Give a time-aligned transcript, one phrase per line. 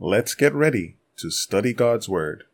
[0.00, 2.44] Let's get ready to study God's Word.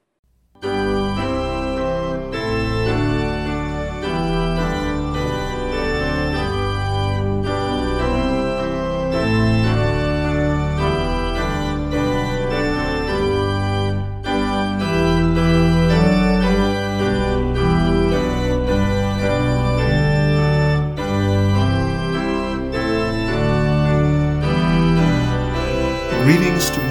[26.22, 26.89] Greetings to.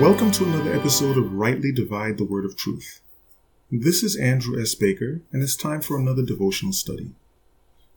[0.00, 3.02] Welcome to another episode of Rightly Divide the Word of Truth.
[3.70, 4.74] This is Andrew S.
[4.74, 7.10] Baker, and it's time for another devotional study.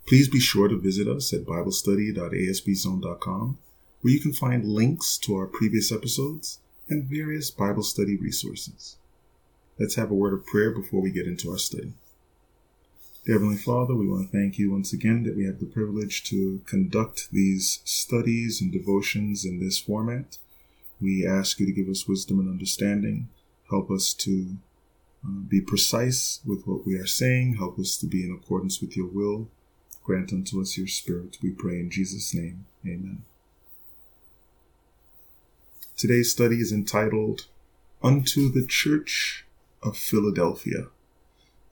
[0.05, 3.57] Please be sure to visit us at BibleStudy.asbzone.com,
[4.01, 6.59] where you can find links to our previous episodes
[6.89, 8.97] and various Bible study resources.
[9.79, 11.93] Let's have a word of prayer before we get into our study.
[13.25, 16.25] Dear Heavenly Father, we want to thank you once again that we have the privilege
[16.25, 20.39] to conduct these studies and devotions in this format.
[21.03, 23.27] We ask you to give us wisdom and understanding.
[23.69, 24.55] Help us to
[25.25, 27.55] uh, be precise with what we are saying.
[27.55, 29.49] Help us to be in accordance with your will.
[30.01, 32.65] Grant unto us your Spirit, we pray in Jesus' name.
[32.85, 33.23] Amen.
[35.97, 37.47] Today's study is entitled
[38.01, 39.45] Unto the Church
[39.81, 40.87] of Philadelphia.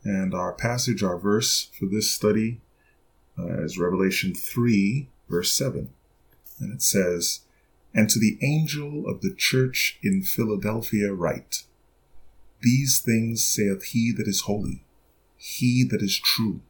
[0.04, 2.60] And our passage, our verse for this study
[3.40, 5.90] uh, is Revelation 3, verse 7.
[6.60, 7.42] And it says,
[7.94, 11.64] And to the angel of the church in Philadelphia write,
[12.62, 14.86] These things saith he that is holy,
[15.36, 16.62] he that is true,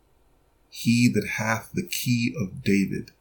[0.69, 3.11] he that hath the key of David,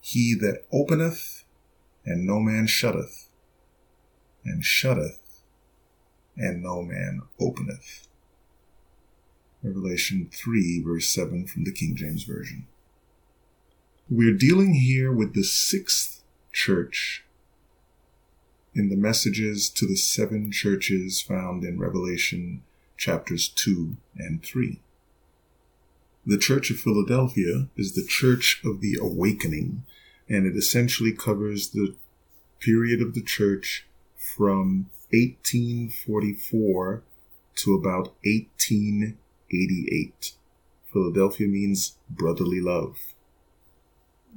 [0.00, 1.44] he that openeth,
[2.04, 3.30] and no man shutteth,
[4.44, 5.42] and shutteth,
[6.36, 8.06] and no man openeth.
[9.62, 12.66] Revelation 3, verse 7 from the King James Version.
[14.10, 16.13] We're dealing here with the sixth
[16.54, 17.24] church
[18.74, 22.62] in the messages to the seven churches found in Revelation
[22.96, 24.80] chapters 2 and 3.
[26.26, 29.84] The Church of Philadelphia is the Church of the Awakening,
[30.28, 31.94] and it essentially covers the
[32.60, 33.86] period of the church
[34.16, 37.02] from 1844
[37.56, 40.32] to about 1888.
[40.90, 42.96] Philadelphia means brotherly love.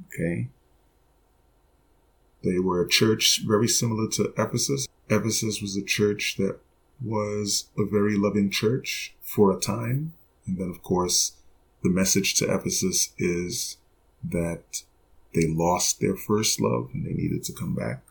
[0.08, 0.50] Okay.
[2.44, 4.88] They were a church very similar to Ephesus.
[5.10, 6.60] Ephesus was a church that
[7.04, 10.14] was a very loving church for a time.
[10.46, 11.34] And then, of course,
[11.84, 13.78] the message to Ephesus is
[14.24, 14.84] that
[15.34, 18.04] they lost their first love and they needed to come back.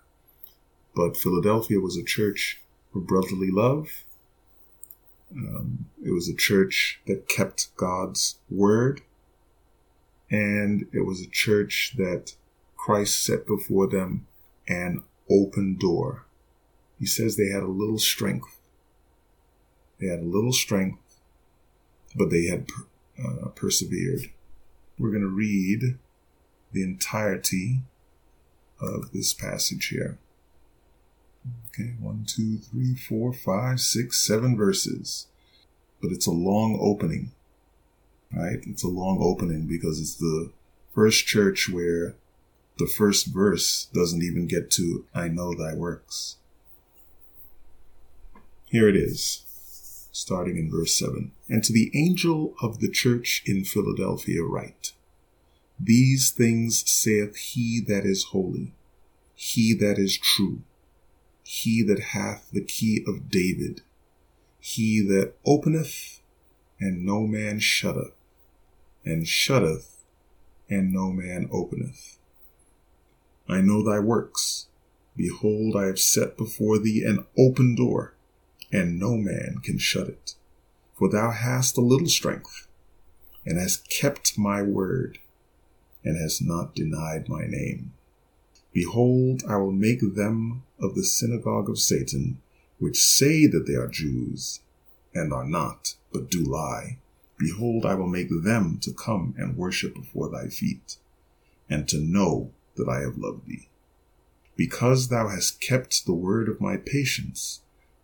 [0.94, 2.60] But Philadelphia was a church
[2.92, 4.04] for brotherly love
[5.34, 9.02] um, it was a church that kept God's word,
[10.30, 12.34] and it was a church that
[12.76, 14.26] Christ set before them
[14.68, 16.24] an open door.
[16.98, 18.58] He says they had a little strength.
[20.00, 21.20] They had a little strength,
[22.14, 22.66] but they had
[23.22, 24.30] uh, persevered.
[24.98, 25.98] We're going to read
[26.72, 27.82] the entirety
[28.80, 30.18] of this passage here.
[31.68, 35.26] Okay, one, two, three, four, five, six, seven verses.
[36.00, 37.32] But it's a long opening,
[38.32, 38.58] right?
[38.66, 40.50] It's a long opening because it's the
[40.94, 42.14] first church where
[42.78, 46.36] the first verse doesn't even get to, I know thy works.
[48.66, 51.32] Here it is, starting in verse 7.
[51.48, 54.92] And to the angel of the church in Philadelphia write,
[55.78, 58.74] These things saith he that is holy,
[59.34, 60.62] he that is true
[61.46, 63.82] he that hath the key of David,
[64.58, 66.20] he that openeth,
[66.80, 68.14] and no man shutteth,
[69.04, 70.02] and shutteth,
[70.68, 72.15] and no man openeth.
[73.48, 74.66] I know thy works.
[75.16, 78.14] Behold, I have set before thee an open door,
[78.72, 80.34] and no man can shut it.
[80.98, 82.68] For thou hast a little strength,
[83.44, 85.18] and hast kept my word,
[86.04, 87.92] and hast not denied my name.
[88.72, 92.42] Behold, I will make them of the synagogue of Satan,
[92.78, 94.60] which say that they are Jews,
[95.14, 96.98] and are not, but do lie.
[97.38, 100.96] Behold, I will make them to come and worship before thy feet,
[101.70, 103.68] and to know that I have loved thee.
[104.56, 107.60] Because thou hast kept the word of my patience,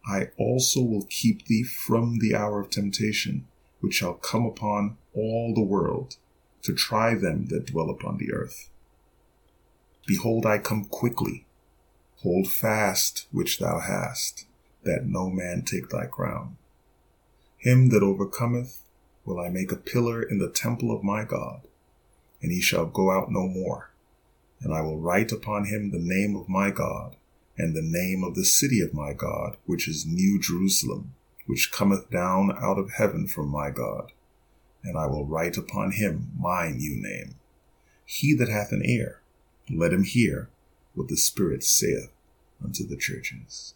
[0.06, 3.46] I also will keep thee from the hour of temptation,
[3.80, 6.16] which shall come upon all the world,
[6.62, 8.68] to try them that dwell upon the earth.
[10.06, 11.46] Behold, I come quickly.
[12.22, 14.46] Hold fast which thou hast,
[14.84, 16.56] that no man take thy crown.
[17.56, 18.82] Him that overcometh
[19.24, 21.62] will I make a pillar in the temple of my God,
[22.40, 23.91] and he shall go out no more.
[24.62, 27.16] And I will write upon him the name of my God,
[27.58, 31.14] and the name of the city of my God, which is New Jerusalem,
[31.46, 34.12] which cometh down out of heaven from my God.
[34.84, 37.36] And I will write upon him my new name.
[38.04, 39.20] He that hath an ear,
[39.70, 40.50] let him hear
[40.94, 42.12] what the Spirit saith
[42.62, 43.74] unto the churches.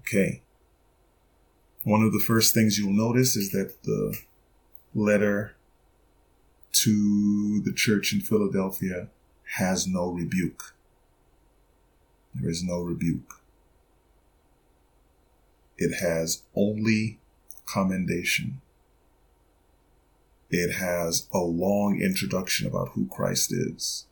[0.00, 0.42] Okay.
[1.84, 4.16] One of the first things you'll notice is that the
[4.94, 5.56] letter
[6.72, 9.08] to the church in Philadelphia
[9.56, 10.74] has no rebuke.
[12.34, 13.40] There is no rebuke.
[15.76, 17.18] It has only
[17.66, 18.60] commendation.
[20.50, 24.06] It has a long introduction about who Christ is.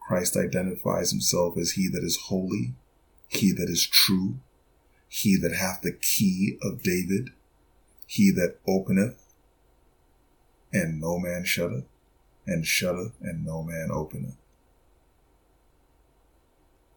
[0.00, 2.74] Christ identifies himself as he that is holy,
[3.28, 4.36] he that is true,
[5.08, 7.30] he that hath the key of David,
[8.06, 9.23] he that openeth,
[10.74, 11.84] and no man shutteth,
[12.46, 14.36] and shutteth, and no man openeth.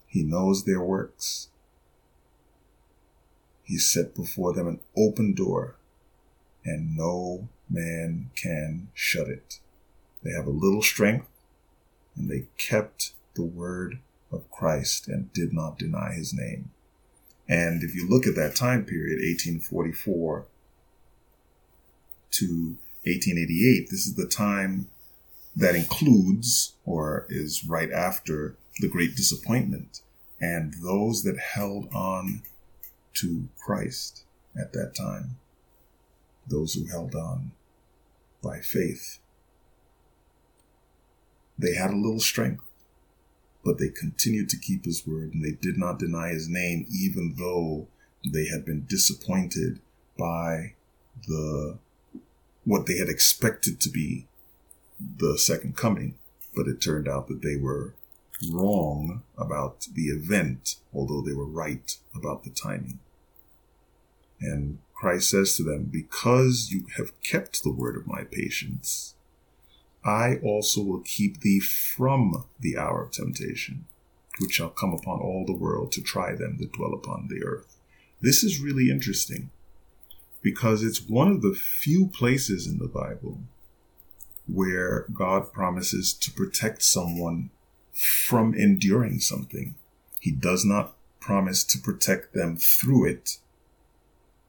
[0.07, 1.49] He knows their works.
[3.63, 5.75] He set before them an open door,
[6.65, 9.59] and no man can shut it.
[10.23, 11.27] They have a little strength,
[12.15, 13.99] and they kept the word
[14.31, 16.71] of Christ and did not deny his name.
[17.47, 20.45] And if you look at that time period, 1844
[22.31, 22.75] to
[23.07, 24.87] 1888, this is the time
[25.55, 30.01] that includes or is right after the Great Disappointment
[30.39, 32.43] and those that held on
[33.15, 34.23] to Christ
[34.59, 35.37] at that time,
[36.47, 37.51] those who held on
[38.43, 39.19] by faith.
[41.57, 42.63] They had a little strength,
[43.65, 47.35] but they continued to keep his word and they did not deny his name, even
[47.37, 47.87] though
[48.31, 49.79] they had been disappointed
[50.17, 50.73] by
[51.27, 51.79] the
[52.67, 54.27] what they had expected to be
[54.99, 56.15] the second coming.
[56.53, 57.93] But it turned out that they were
[58.51, 62.99] wrong about the event, although they were right about the timing.
[64.41, 69.15] And Christ says to them, Because you have kept the word of my patience,
[70.03, 73.85] I also will keep thee from the hour of temptation,
[74.39, 77.77] which shall come upon all the world to try them that dwell upon the earth.
[78.21, 79.51] This is really interesting
[80.41, 83.39] because it's one of the few places in the Bible
[84.47, 87.49] where God promises to protect someone
[87.93, 89.75] from enduring something.
[90.19, 93.39] He does not promise to protect them through it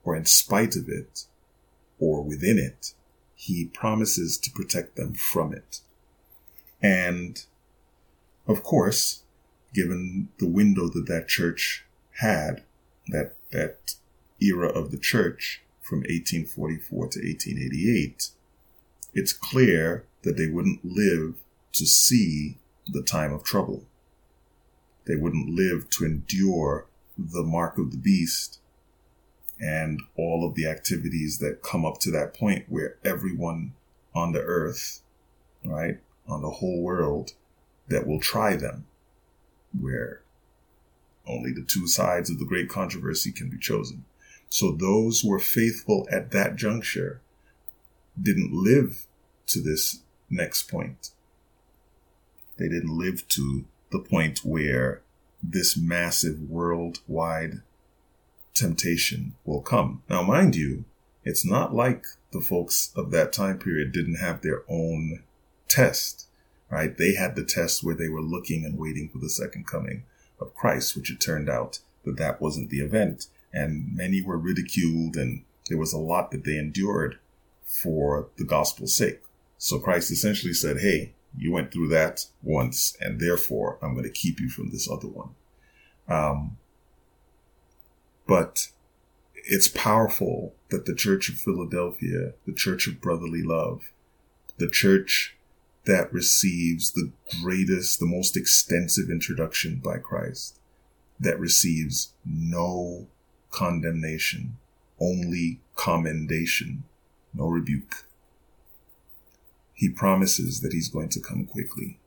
[0.04, 1.24] or in spite of it
[1.98, 2.94] or within it.
[3.34, 5.80] He promises to protect them from it.
[6.82, 7.44] And
[8.46, 9.22] of course,
[9.74, 11.84] given the window that that church
[12.20, 12.62] had,
[13.08, 13.94] that, that
[14.40, 18.30] era of the church from 1844 to 1888,
[19.14, 21.36] it's clear that they wouldn't live
[21.72, 23.84] to see the time of trouble.
[25.06, 26.86] They wouldn't live to endure
[27.16, 28.60] the mark of the beast
[29.58, 33.72] and all of the activities that come up to that point where everyone
[34.14, 35.00] on the earth,
[35.64, 35.98] right,
[36.28, 37.32] on the whole world,
[37.88, 38.86] that will try them,
[39.78, 40.20] where
[41.26, 44.04] only the two sides of the great controversy can be chosen.
[44.48, 47.20] So those who were faithful at that juncture
[48.20, 49.06] didn't live
[49.48, 50.00] to this
[50.30, 51.10] next point.
[52.56, 55.02] They didn't live to the point where
[55.42, 57.62] this massive worldwide
[58.54, 60.02] temptation will come.
[60.08, 60.84] Now, mind you,
[61.24, 65.22] it's not like the folks of that time period didn't have their own
[65.68, 66.26] test,
[66.70, 66.96] right?
[66.96, 70.04] They had the test where they were looking and waiting for the second coming
[70.40, 73.26] of Christ, which it turned out that that wasn't the event.
[73.52, 77.18] And many were ridiculed and there was a lot that they endured
[77.64, 79.20] for the gospel's sake.
[79.58, 84.10] So Christ essentially said, Hey, you went through that once, and therefore I'm going to
[84.10, 85.30] keep you from this other one.
[86.08, 86.56] Um,
[88.26, 88.68] but
[89.34, 93.92] it's powerful that the Church of Philadelphia, the Church of Brotherly Love,
[94.58, 95.36] the church
[95.84, 97.12] that receives the
[97.42, 100.58] greatest, the most extensive introduction by Christ,
[101.20, 103.06] that receives no
[103.58, 104.56] condemnation,
[105.00, 106.84] only commendation,
[107.34, 108.08] no rebuke
[109.78, 112.00] he promises that he's going to come quickly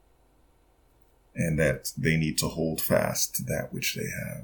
[1.34, 4.44] and that they need to hold fast to that which they have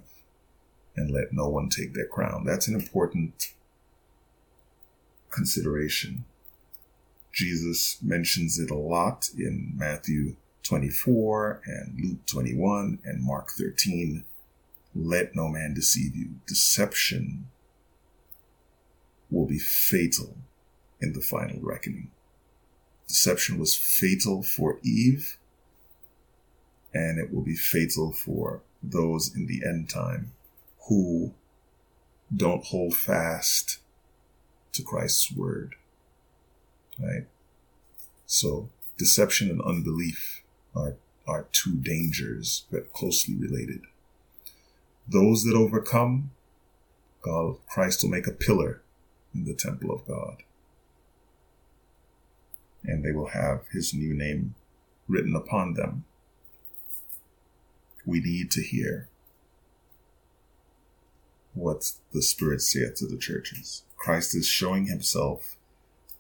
[0.96, 2.46] and let no one take their crown.
[2.46, 3.52] That's an important
[5.30, 6.24] consideration.
[7.34, 14.24] Jesus mentions it a lot in Matthew 24 and Luke 21 and Mark 13.
[14.98, 16.40] Let no man deceive you.
[16.48, 17.48] Deception
[19.30, 20.38] will be fatal
[21.00, 22.10] in the final reckoning.
[23.08, 25.38] Deception was fatal for Eve,
[26.94, 30.32] and it will be fatal for those in the end time
[30.88, 31.34] who
[32.36, 33.80] don't hold fast
[34.72, 35.76] to Christ's word.
[37.00, 37.28] Right?
[38.26, 40.42] So deception and unbelief
[40.76, 40.96] are,
[41.28, 43.82] are two dangers but closely related.
[45.08, 46.32] Those that overcome,
[47.22, 48.82] God, Christ will make a pillar
[49.34, 50.44] in the temple of God.
[52.84, 54.56] And they will have his new name
[55.08, 56.06] written upon them.
[58.06, 59.10] We need to hear
[61.54, 63.84] what the Spirit saith to the churches.
[63.98, 65.58] Christ is showing himself,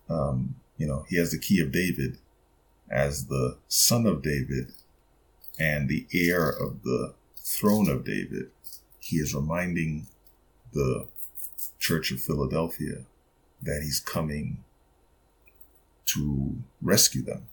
[0.10, 2.18] um, you know, he has the key of David
[2.90, 4.72] as the son of David
[5.60, 7.14] and the heir of the
[7.48, 8.52] throne of David.
[9.00, 10.08] He is reminding
[10.74, 11.08] the
[11.80, 13.06] church of Philadelphia
[13.62, 14.64] that he's coming
[16.08, 17.48] to rescue them,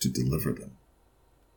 [0.00, 0.76] to deliver them,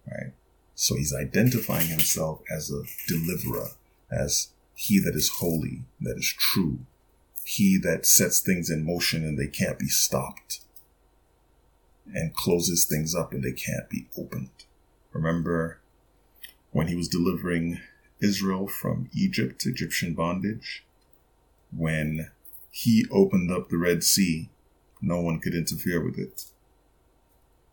[0.08, 0.34] right?
[0.74, 3.72] So he's identifying himself as a deliverer,
[4.10, 6.80] as he that is holy, that is true,
[7.44, 10.62] he that sets things in motion and they can't be stopped,
[12.14, 14.50] and closes things up and they can't be opened.
[15.12, 15.81] Remember
[16.72, 17.80] when he was delivering
[18.20, 20.86] Israel from Egypt, Egyptian bondage?
[21.76, 22.32] When
[22.70, 24.50] he opened up the Red Sea,
[25.02, 26.46] no one could interfere with it.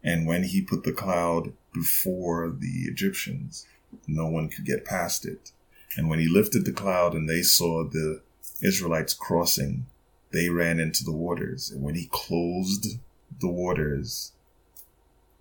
[0.02, 3.66] And when he put the cloud before the Egyptians,
[4.06, 5.52] no one could get past it.
[5.96, 8.22] And when he lifted the cloud and they saw the
[8.62, 9.86] Israelites crossing,
[10.30, 11.70] they ran into the waters.
[11.70, 12.98] And when he closed
[13.40, 14.32] the waters,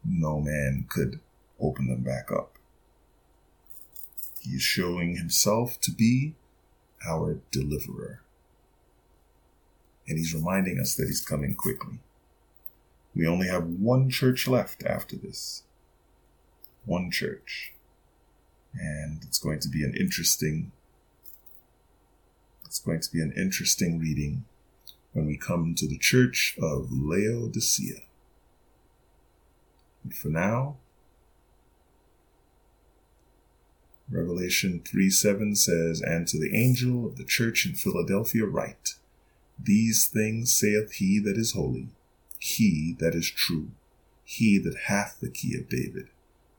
[0.05, 1.19] no man could
[1.59, 2.56] open them back up.
[4.48, 6.36] He is showing himself to be
[7.08, 8.22] our deliverer.
[10.08, 12.00] And he's reminding us that he's coming quickly.
[13.13, 15.63] We only have one church left after this.
[16.86, 17.74] One church
[18.80, 20.72] and it's going to be an interesting
[22.66, 24.44] it's going to be an interesting reading
[25.13, 28.01] when we come to the church of Laodicea.
[30.04, 30.75] But for now,
[34.09, 38.95] Revelation 3 7 says, And to the angel of the church in Philadelphia write,
[39.61, 41.89] These things saith he that is holy,
[42.39, 43.71] he that is true,
[44.23, 46.07] he that hath the key of David,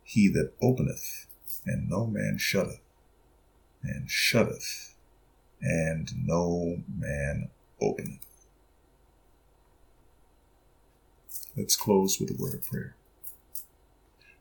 [0.04, 1.26] he that openeth
[1.68, 2.80] and no man shutteth,
[3.82, 4.94] and shutteth,
[5.60, 7.50] and no man
[7.80, 8.26] openeth.
[11.56, 12.94] Let's close with a word of prayer.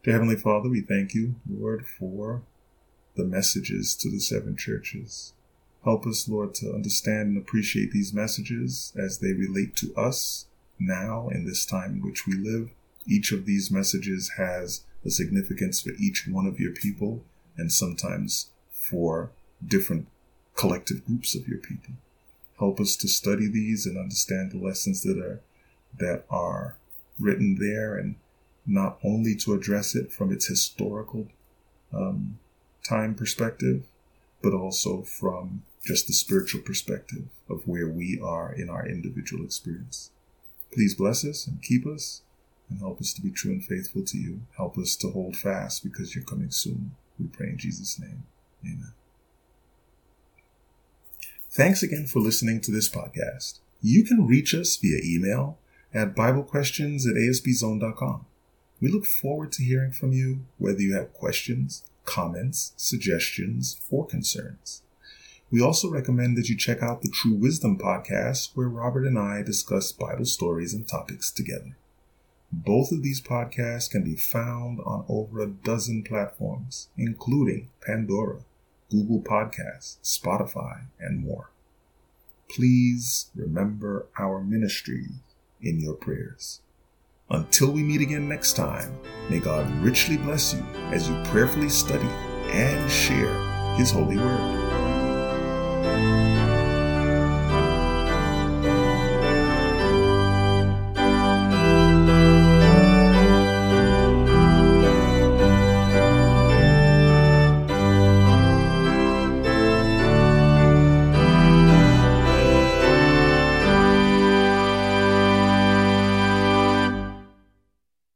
[0.03, 2.43] Dear Heavenly Father, we thank you, Lord, for
[3.17, 5.33] the messages to the seven churches.
[5.83, 10.45] Help us, Lord, to understand and appreciate these messages as they relate to us
[10.79, 12.71] now in this time in which we live.
[13.07, 17.23] Each of these messages has a significance for each one of your people
[17.57, 19.31] and sometimes for
[19.65, 20.07] different
[20.55, 21.93] collective groups of your people.
[22.59, 25.41] Help us to study these and understand the lessons that are
[25.99, 26.75] that are
[27.19, 28.15] written there, and
[28.65, 31.27] not only to address it from its historical
[31.93, 32.37] um,
[32.87, 33.83] time perspective,
[34.41, 40.11] but also from just the spiritual perspective of where we are in our individual experience.
[40.73, 42.21] Please bless us and keep us
[42.69, 44.41] and help us to be true and faithful to you.
[44.57, 46.91] Help us to hold fast because you're coming soon.
[47.19, 48.23] We pray in Jesus' name.
[48.63, 48.93] Amen.
[51.49, 53.59] Thanks again for listening to this podcast.
[53.81, 55.57] You can reach us via email
[55.93, 58.25] at BibleQuestions at ASBZone.com.
[58.79, 64.81] We look forward to hearing from you, whether you have questions, comments, suggestions, or concerns.
[65.51, 69.43] We also recommend that you check out the True Wisdom podcast, where Robert and I
[69.43, 71.77] discuss Bible stories and topics together.
[72.51, 78.39] Both of these podcasts can be found on over a dozen platforms, including Pandora,
[78.89, 81.51] Google Podcasts, Spotify, and more.
[82.49, 85.07] Please remember our ministry
[85.61, 86.61] in your prayers.
[87.29, 88.97] Until we meet again next time,
[89.29, 90.61] may God richly bless you
[90.93, 92.07] as you prayerfully study
[92.51, 94.57] and share His holy word.